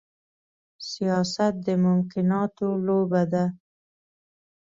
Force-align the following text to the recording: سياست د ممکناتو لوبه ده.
سياست 0.89 1.53
د 1.65 1.67
ممکناتو 1.85 2.67
لوبه 2.85 3.23
ده. 3.31 3.45